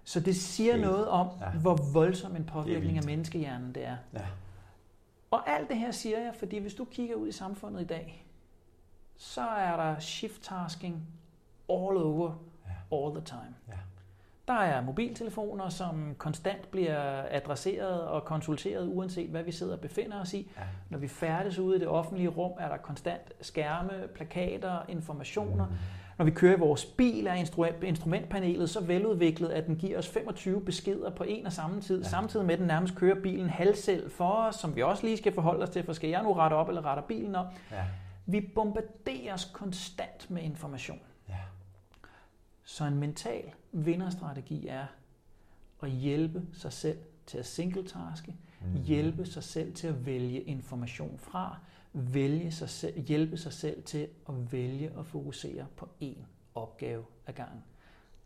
[0.03, 1.49] Så det siger noget om, ja.
[1.49, 3.97] hvor voldsom en påvirkning af menneskehjernen det er.
[4.13, 4.25] Ja.
[5.31, 8.25] Og alt det her siger jeg, fordi hvis du kigger ud i samfundet i dag,
[9.15, 10.95] så er der shift-tasking
[11.69, 12.31] all over,
[12.65, 12.97] ja.
[12.97, 13.55] all the time.
[13.67, 13.77] Ja.
[14.47, 20.21] Der er mobiltelefoner, som konstant bliver adresseret og konsulteret, uanset hvad vi sidder og befinder
[20.21, 20.51] os i.
[20.57, 20.61] Ja.
[20.89, 25.65] Når vi færdes ude i det offentlige rum, er der konstant skærme, plakater, informationer.
[25.65, 25.73] Mm.
[26.17, 27.33] Når vi kører i vores bil, er
[27.83, 32.09] instrumentpanelet så veludviklet, at den giver os 25 beskeder på en og samme tid, ja.
[32.09, 35.33] samtidig med at den nærmest kører bilen halvsel for os, som vi også lige skal
[35.33, 37.45] forholde os til, for skal jeg nu rette op eller rette bilen op?
[37.71, 37.83] Ja.
[38.25, 40.99] Vi bombarderes konstant med information.
[42.65, 44.85] Så en mental vinderstrategi er
[45.83, 48.81] at hjælpe sig selv til at singletaske, mm.
[48.83, 51.57] hjælpe sig selv til at vælge information fra,
[51.93, 56.17] vælge sig selv, hjælpe sig selv til at vælge at fokusere på én
[56.55, 57.63] opgave ad gangen.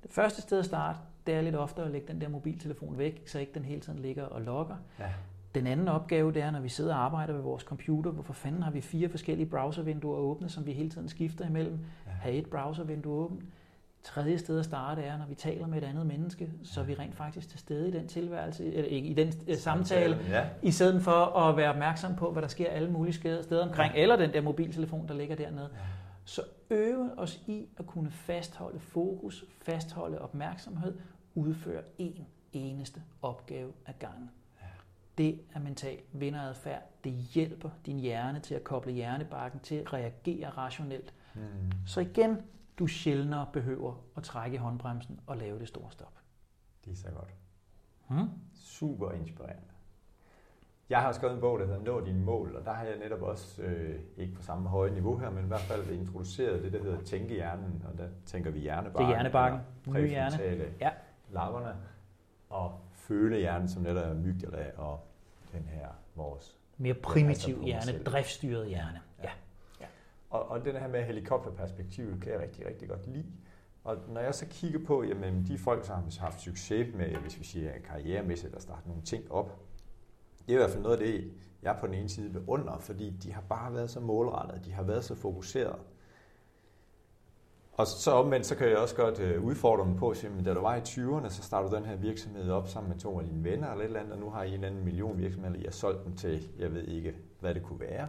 [0.04, 3.28] Det første sted at starte, det er lidt ofte at lægge den der mobiltelefon væk,
[3.28, 4.76] så ikke den hele tiden ligger og logger.
[5.00, 5.14] Ja.
[5.56, 8.64] Den anden opgave, det er, når vi sidder og arbejder ved vores computer, hvorfor fanden
[8.64, 11.80] har vi fire forskellige browservinduer åbne, som vi hele tiden skifter imellem?
[12.06, 12.12] Ja.
[12.12, 13.44] Have et browservindue åbent.
[14.04, 16.94] Tredje sted at starte er, når vi taler med et andet menneske, så er vi
[16.94, 20.46] rent faktisk til stede i den tilværelse, eller ikke i den uh, samtale, ja.
[20.62, 24.16] i stedet for at være opmærksom på, hvad der sker alle mulige steder omkring, eller
[24.16, 25.70] den der mobiltelefon, der ligger dernede.
[26.26, 30.98] Så øve os i at kunne fastholde fokus, fastholde opmærksomhed,
[31.36, 34.30] udføre en eneste opgave ad gangen.
[35.18, 36.82] Det er mental vinderadfærd.
[37.04, 41.14] Det hjælper din hjerne til at koble hjernebarken til at reagere rationelt.
[41.36, 41.42] Mm.
[41.88, 42.38] Så igen,
[42.80, 46.14] du sjældnere behøver at trække i håndbremsen og lave det store stop.
[46.86, 47.34] Det er så godt.
[48.08, 48.30] Hmm?
[48.54, 49.64] Super inspirerende.
[50.90, 53.22] Jeg har skrevet en bog, der hedder Nå dine mål, og der har jeg netop
[53.22, 56.84] også, øh, ikke på samme høje niveau her, men i hvert fald introduceret det, der
[56.84, 59.00] hedder tænkehjernen, og der tænker vi hjernebarken.
[59.00, 59.60] Det er hjernebarken.
[59.88, 60.74] Ny hjerne.
[60.80, 60.90] Ja.
[61.32, 61.76] Lapperne,
[62.50, 65.00] og følehjernen, som netop er mygdala og
[65.52, 66.58] den her vores...
[66.78, 69.02] Mere primitiv hjerne, driftstyret hjerne.
[69.20, 69.24] Ja.
[69.24, 69.30] ja.
[70.30, 73.26] Og, og den her med helikopterperspektivet kan jeg rigtig, rigtig godt lide.
[73.84, 77.40] Og når jeg så kigger på, jamen de folk, som har haft succes med, hvis
[77.40, 79.60] vi siger karrieremæssigt, at starte nogle ting op,
[80.48, 81.32] det er i hvert fald noget af det,
[81.64, 84.84] jeg på den ene side beundrer, fordi de har bare været så målrettede, de har
[84.84, 85.76] været så fokuseret.
[87.74, 90.54] Og så omvendt, så kan jeg også godt øh, udfordre dem på at sige, da
[90.54, 93.26] du var i 20'erne, så startede du den her virksomhed op sammen med to af
[93.26, 95.56] dine venner eller et eller andet, og nu har I en eller anden million virksomheder,
[95.56, 98.08] og I har solgt dem til, jeg ved ikke, hvad det kunne være.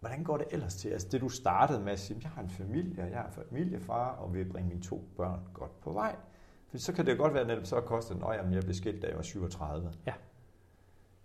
[0.00, 0.88] Hvordan går det ellers til?
[0.88, 4.34] Altså det, du startede med at sige, jeg har en familie, jeg er familiefar, og
[4.34, 6.16] vil bringe mine to børn godt på vej.
[6.68, 9.02] For så kan det godt være, at netop så koster det, at jeg blev skilt,
[9.02, 9.92] da jeg var 37.
[10.06, 10.14] Ja.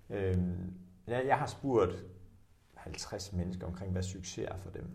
[0.09, 0.73] Øhm,
[1.07, 2.03] jeg, jeg har spurgt
[2.73, 4.87] 50 mennesker omkring, hvad succes er for dem.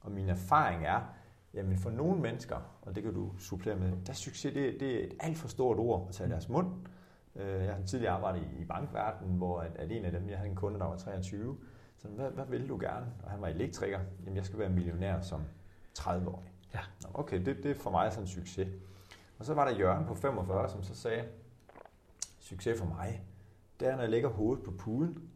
[0.00, 1.00] Og min erfaring er,
[1.54, 5.04] jamen for nogle mennesker, og det kan du supplere med, der succes, det, det er
[5.04, 6.68] et alt for stort ord at tage i deres mund.
[7.36, 10.50] Øh, jeg har tidligere arbejdet i bankverdenen, hvor at, at en af dem, jeg havde
[10.50, 11.58] en kunde, der var 23,
[12.02, 13.06] så hvad, hvad vil du gerne?
[13.24, 14.00] Og han var elektriker.
[14.20, 15.42] Jamen, jeg skal være millionær som
[15.98, 16.52] 30-årig.
[16.74, 16.80] Ja.
[17.14, 18.68] Okay, det, det er for mig sådan en succes.
[19.38, 21.24] Og så var der Jørgen på 45, som så sagde,
[22.38, 23.22] succes for mig,
[23.80, 25.30] det er, når jeg lægger hovedet på puden,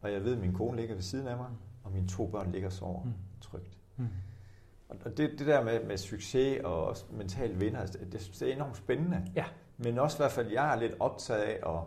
[0.00, 1.48] og jeg ved, at min kone ligger ved siden af mig,
[1.84, 3.12] og mine to børn ligger og sover mm.
[3.40, 3.78] trygt.
[3.96, 4.08] Mm.
[4.88, 8.76] Og det, det der med, med succes og også mental vinder, det, det er enormt
[8.76, 9.26] spændende.
[9.34, 9.44] Ja.
[9.76, 11.80] Men også i hvert fald, jeg er lidt optaget af at,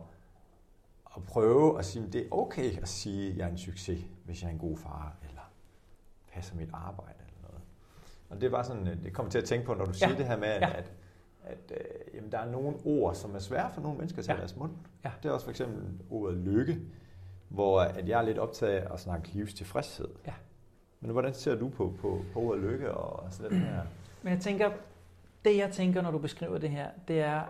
[1.16, 4.00] at prøve at sige, at det er okay at sige, at jeg er en succes,
[4.26, 5.52] hvis jeg er en god far, eller
[6.34, 7.62] passer mit arbejde, eller noget.
[8.30, 9.98] Og det bare sådan, det kommer til at tænke på, når du ja.
[9.98, 10.70] siger det her med, at, ja.
[10.70, 10.92] at,
[11.44, 14.38] at øh, jamen, der er nogle ord, som er svære for nogle mennesker til ja.
[14.38, 14.72] deres mund.
[15.04, 15.12] Ja.
[15.24, 16.80] Det er også for eksempel ordet lykke,
[17.48, 20.08] hvor at jeg er lidt optaget af at snakke livstilfredshed.
[20.28, 20.34] Ja.
[21.02, 23.82] Men hvordan ser du på, på, på ordet lykke og sådan den her?
[24.24, 24.72] Men jeg tænker,
[25.46, 27.42] det jeg tænker, når du beskriver det her, det er,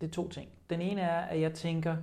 [0.00, 0.48] det er to ting.
[0.70, 1.96] Den ene er, at jeg tænker,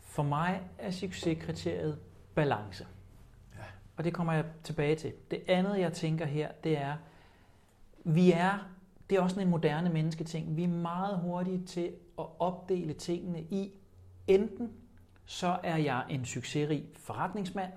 [0.00, 1.98] for mig er succeskriteriet
[2.34, 2.86] balance.
[3.56, 3.62] Ja.
[3.96, 5.12] Og det kommer jeg tilbage til.
[5.30, 6.96] Det andet, jeg tænker her, det er,
[8.04, 8.68] vi er,
[9.10, 13.72] det er også en moderne mennesketing, vi er meget hurtige til at opdele tingene i,
[14.26, 14.72] enten
[15.24, 17.72] så er jeg en succesrig forretningsmand,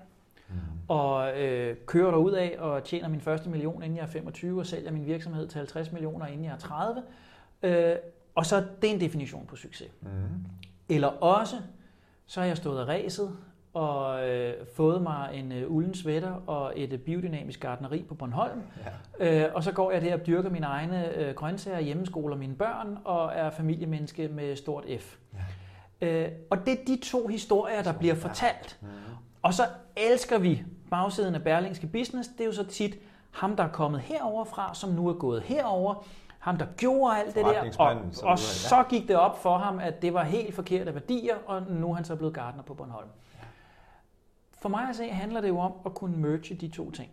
[0.48, 0.54] mm.
[0.88, 4.60] og øh, kører der ud af og tjener min første million, inden jeg er 25,
[4.60, 7.02] og sælger min virksomhed til 50 millioner, inden jeg er 30.
[7.62, 7.96] Øh,
[8.34, 9.90] og så det er en definition på succes.
[10.00, 10.08] Mm.
[10.88, 11.56] Eller også,
[12.26, 13.36] så har jeg stået af ræset
[13.74, 18.62] og øh, fået mig en øh, ulden sweater og et øh, biodynamisk gardneri på Bornholm.
[19.20, 19.46] Ja.
[19.46, 22.98] Øh, og så går jeg der og dyrker mine egne øh, grøntsager, hjemmeskoler mine børn
[23.04, 25.16] og er familiemenneske med stort F.
[26.00, 26.06] Ja.
[26.06, 28.78] Øh, og det er de to historier, der bliver fortalt.
[28.80, 28.88] Mm.
[29.42, 29.62] Og så
[29.96, 32.28] elsker vi bagsiden af Berlingske Business.
[32.28, 32.98] Det er jo så tit
[33.30, 36.06] ham, der er kommet herover fra, som nu er gået herover.
[36.42, 37.60] Ham, der gjorde alt det der.
[37.78, 41.62] Og, og så gik det op for ham, at det var helt forkerte værdier, og
[41.62, 43.08] nu er han så blevet gardner på Bornholm.
[44.52, 47.10] For mig at se handler det jo om at kunne merge de to ting.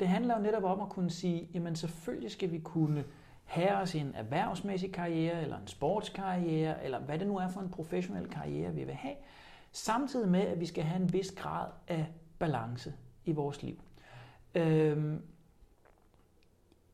[0.00, 3.04] Det handler jo netop om at kunne sige, jamen selvfølgelig skal vi kunne
[3.44, 7.70] have os en erhvervsmæssig karriere, eller en sportskarriere, eller hvad det nu er for en
[7.70, 9.14] professionel karriere, vi vil have,
[9.72, 12.06] samtidig med, at vi skal have en vis grad af
[12.38, 13.82] balance i vores liv.
[14.54, 15.22] Øhm,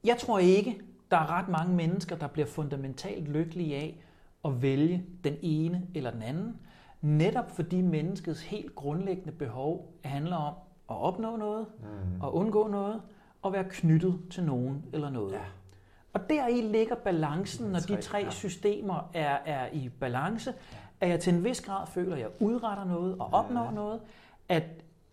[0.04, 4.02] jeg tror ikke, der er ret mange mennesker, der bliver fundamentalt lykkelige af
[4.44, 6.56] at vælge den ene eller den anden,
[7.00, 10.54] netop fordi menneskets helt grundlæggende behov handler om
[10.90, 12.20] at opnå noget, mm.
[12.20, 13.02] og undgå noget,
[13.42, 15.32] og være knyttet til nogen eller noget.
[15.32, 15.40] Ja.
[16.12, 20.54] Og deri ligger balancen, når de tre systemer er, er i balance,
[21.00, 24.00] at jeg til en vis grad føler, at jeg udretter noget og opnår noget,
[24.48, 24.64] at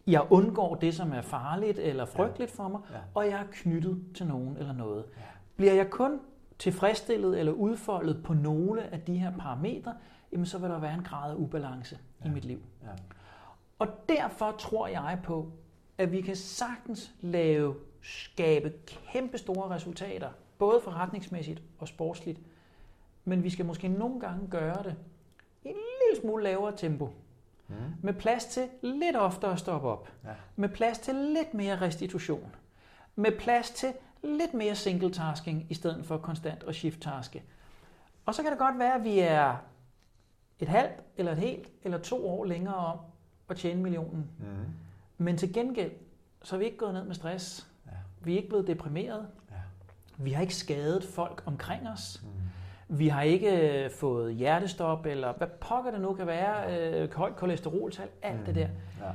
[0.08, 2.82] jeg undgår det, som er farligt eller frygteligt for mig,
[3.14, 5.06] og jeg er knyttet til nogen eller noget.
[5.56, 6.20] Bliver jeg kun
[6.60, 9.96] tilfredsstillet eller udfoldet på nogle af de her parametre,
[10.32, 12.60] jamen så vil der være en grad af ubalance i mit liv.
[13.80, 15.52] Og derfor tror jeg på,
[15.98, 18.74] at vi kan sagtens lave, skabe
[19.12, 22.40] kæmpe store resultater både forretningsmæssigt og sportsligt.
[23.26, 24.96] Men vi skal måske nogle gange gøre det
[25.64, 27.10] i en lille smule lavere tempo.
[27.68, 27.76] Mm.
[28.02, 30.12] Med plads til lidt oftere at stoppe op.
[30.24, 30.30] Ja.
[30.56, 32.56] Med plads til lidt mere restitution.
[33.16, 37.44] Med plads til lidt mere single-tasking i stedet for konstant at shift-taske.
[38.26, 39.56] Og så kan det godt være, at vi er
[40.60, 42.98] et halvt, eller et helt, eller to år længere om
[43.50, 44.30] at tjene millionen.
[44.40, 44.46] Mm.
[45.18, 45.92] Men til gengæld,
[46.44, 47.68] så er vi ikke gået ned med stress.
[47.86, 47.92] Ja.
[48.22, 49.28] Vi er ikke blevet deprimeret.
[50.18, 52.24] Vi har ikke skadet folk omkring os.
[52.24, 52.98] Mm.
[52.98, 57.36] Vi har ikke øh, fået hjertestop, eller hvad pokker det nu kan være, øh, højt
[57.36, 58.46] kolesteroltal, alt mm.
[58.46, 58.68] det der.
[59.02, 59.12] Ja.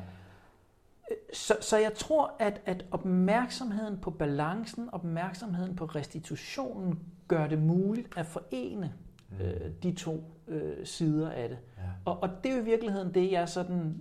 [1.11, 7.59] Øh, så, så jeg tror, at, at opmærksomheden på balancen, opmærksomheden på restitutionen, gør det
[7.59, 8.93] muligt at forene
[9.31, 9.45] mm.
[9.45, 11.59] øh, de to øh, sider af det.
[11.79, 11.83] Ja.
[12.05, 14.01] Og, og det er jo i virkeligheden det, jeg sådan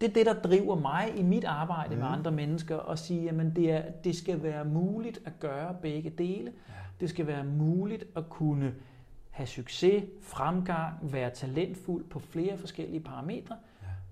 [0.00, 2.00] det er det, der driver mig i mit arbejde mm.
[2.00, 6.10] med andre mennesker, at sige, at det, er, det skal være muligt at gøre begge
[6.10, 6.52] dele.
[6.68, 6.72] Ja.
[7.00, 8.74] Det skal være muligt at kunne
[9.30, 13.56] have succes, fremgang, være talentfuld på flere forskellige parametre.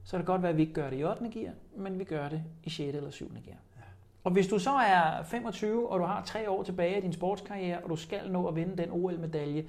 [0.07, 1.31] Så kan det godt være, at vi ikke gør det i 8.
[1.31, 2.97] gear, men vi gør det i 6.
[2.97, 3.29] eller 7.
[3.29, 3.57] gear.
[3.77, 3.83] Ja.
[4.25, 7.79] Og hvis du så er 25, og du har tre år tilbage i din sportskarriere,
[7.79, 9.67] og du skal nå at vinde den OL-medalje,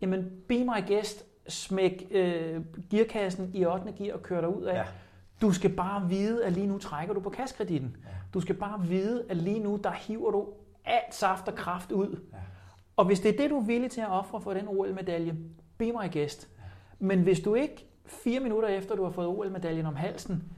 [0.00, 3.92] jamen be my guest, smæk øh, gearkassen i 8.
[3.92, 4.74] gear og kør dig ud af.
[4.74, 4.84] Ja.
[5.40, 7.96] Du skal bare vide, at lige nu trækker du på kaskreditten.
[8.04, 8.08] Ja.
[8.34, 10.48] Du skal bare vide, at lige nu, der hiver du
[10.84, 12.20] alt saft og kraft ud.
[12.32, 12.38] Ja.
[12.96, 15.36] Og hvis det er det, du er villig til at ofre for den OL-medalje,
[15.78, 16.48] be my guest.
[16.58, 16.62] Ja.
[16.98, 20.52] Men hvis du ikke fire minutter efter, du har fået OL-medaljen om halsen,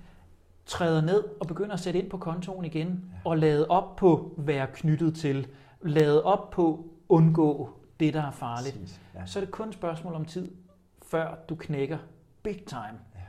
[0.66, 3.30] træder ned og begynder at sætte ind på kontoen igen, ja.
[3.30, 5.46] og lade op på være knyttet til,
[5.82, 9.26] lade op på undgå det, der er farligt, ja.
[9.26, 10.50] så er det kun et spørgsmål om tid,
[11.02, 11.98] før du knækker
[12.42, 12.98] big time.
[13.14, 13.20] Ja.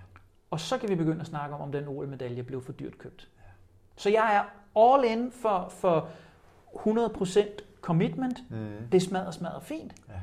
[0.51, 3.29] Og så kan vi begynde at snakke om, om den OL-medalje blev for dyrt købt.
[3.37, 3.51] Ja.
[3.95, 4.43] Så jeg er
[4.81, 6.09] all in for, for
[6.75, 7.39] 100%
[7.81, 8.43] commitment.
[8.49, 8.87] Mm.
[8.91, 9.93] Det smadrer smadrer fint.
[10.09, 10.13] Ja.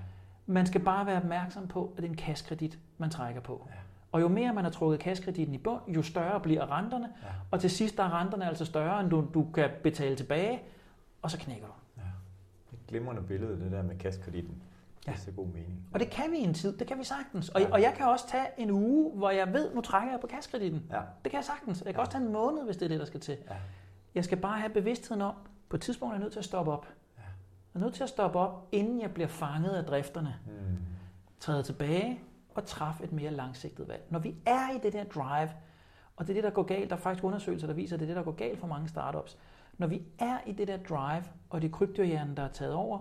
[0.46, 3.68] Man skal bare være opmærksom på, at det er en kaskredit, man trækker på.
[3.70, 3.79] Ja.
[4.12, 7.08] Og jo mere man har trukket kaskreditten i bund, jo større bliver renterne.
[7.22, 7.28] Ja.
[7.50, 10.62] Og til sidst der er renterne altså større, end du, du kan betale tilbage,
[11.22, 11.72] og så knækker du.
[11.96, 12.02] Ja.
[12.70, 14.62] Det er et glimrende billede, det der med kaskreditten.
[15.06, 15.12] Ja.
[15.12, 15.86] Det er god mening.
[15.94, 17.48] Og det kan vi i en tid, det kan vi sagtens.
[17.48, 17.72] Og, ja.
[17.72, 20.82] og jeg kan også tage en uge, hvor jeg ved, nu trækker jeg på kaskreditten.
[20.90, 21.00] Ja.
[21.24, 21.78] Det kan jeg sagtens.
[21.78, 22.00] Jeg kan ja.
[22.00, 23.36] også tage en måned, hvis det er det, der skal til.
[23.50, 23.56] Ja.
[24.14, 25.34] Jeg skal bare have bevidstheden om,
[25.68, 26.86] på et tidspunkt er jeg nødt til at stoppe op.
[27.18, 27.22] Ja.
[27.74, 30.34] Jeg er nødt til at stoppe op, inden jeg bliver fanget af drifterne.
[30.46, 30.52] Mm.
[31.40, 32.20] Træde tilbage
[32.54, 34.02] og træffe et mere langsigtet valg.
[34.10, 35.50] Når vi er i det der drive,
[36.16, 38.06] og det er det, der går galt, der er faktisk undersøgelser, der viser, at det
[38.06, 39.38] er det, der går galt for mange startups.
[39.78, 42.98] Når vi er i det der drive, og det er kryptohjernen, der er taget over,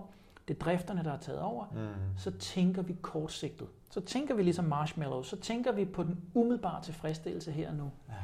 [0.48, 2.18] det er drifterne, der er taget over, mm.
[2.18, 3.68] så tænker vi kortsigtet.
[3.90, 7.90] Så tænker vi ligesom marshmallow, så tænker vi på den umiddelbare tilfredsstillelse her og nu.
[8.08, 8.14] Ja.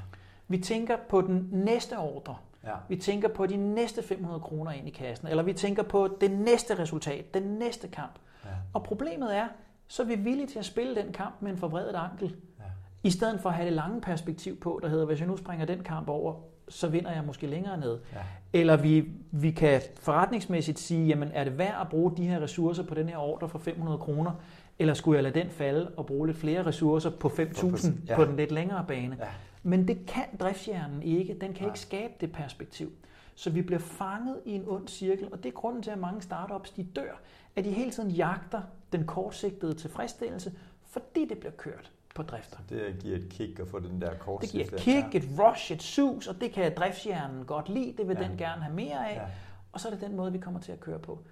[0.49, 2.37] Vi tænker på den næste ordre.
[2.65, 2.75] Ja.
[2.89, 6.31] Vi tænker på de næste 500 kroner ind i kassen, eller vi tænker på det
[6.31, 8.19] næste resultat, den næste kamp.
[8.45, 8.51] Ja.
[8.73, 9.49] Og problemet er,
[9.89, 12.65] så er vi villige til at spille den kamp med en forvredet ankel, ja.
[13.03, 15.67] i stedet for at have det lange perspektiv på, der hedder, hvis jeg nu springer
[15.67, 16.35] den kamp over,
[16.69, 17.99] så vinder jeg måske længere ned.
[18.13, 18.19] Ja.
[18.53, 22.83] Eller vi, vi kan forretningsmæssigt sige, jamen er det værd at bruge de her ressourcer
[22.83, 24.33] på den her ordre for 500 kroner,
[24.79, 28.17] eller skulle jeg lade den falde og bruge lidt flere ressourcer på 5.000 ja.
[28.17, 29.17] på den lidt længere bane?
[29.21, 29.27] Ja.
[29.63, 31.37] Men det kan driftshjernen ikke.
[31.41, 31.67] Den kan Nej.
[31.69, 32.93] ikke skabe det perspektiv.
[33.35, 36.23] Så vi bliver fanget i en ond cirkel, og det er grunden til, at mange
[36.23, 37.21] startups de dør,
[37.57, 42.59] at de hele tiden jagter den kortsigtede tilfredsstillelse, fordi det bliver kørt på drifter.
[42.69, 44.43] Det giver et kick at få den der kort.
[44.43, 47.95] Det giver et kick, et rush, et sus, og det kan driftshjernen godt lide.
[47.97, 48.29] Det vil ja.
[48.29, 49.15] den gerne have mere af.
[49.15, 49.27] Ja.
[49.73, 51.25] Og så er det den måde, vi kommer til at køre på.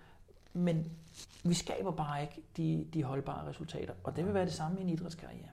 [0.53, 0.93] Men
[1.45, 4.83] vi skaber bare ikke de, de holdbare resultater, og det vil være det samme i
[4.83, 5.49] en idrætskarriere.